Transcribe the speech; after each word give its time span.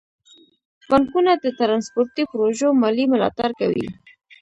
بانکونه 0.89 1.31
د 1.37 1.45
ترانسپورتي 1.59 2.23
پروژو 2.31 2.67
مالي 2.81 3.05
ملاتړ 3.13 3.49
کوي. 3.59 3.87